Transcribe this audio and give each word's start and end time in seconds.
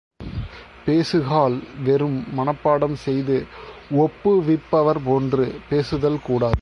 பேசு 0.85 1.17
கால் 1.29 1.63
வெறும் 1.83 2.17
மனப்பாடம் 2.37 2.93
செய்து 2.93 3.45
ஒப்புவிப்பவர் 3.97 4.99
போன்று 5.03 5.45
பேசுதல் 5.69 6.19
கூடாது. 6.23 6.59